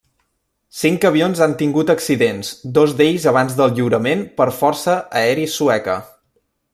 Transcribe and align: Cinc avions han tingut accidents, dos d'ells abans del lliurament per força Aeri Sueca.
Cinc 0.77 1.03
avions 1.09 1.41
han 1.47 1.53
tingut 1.59 1.91
accidents, 1.95 2.49
dos 2.79 2.97
d'ells 3.01 3.29
abans 3.35 3.59
del 3.61 3.77
lliurament 3.81 4.27
per 4.41 4.49
força 4.63 4.97
Aeri 5.23 5.47
Sueca. 5.59 5.99